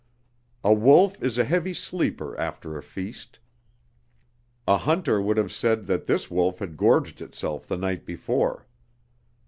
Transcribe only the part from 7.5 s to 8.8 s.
the night before.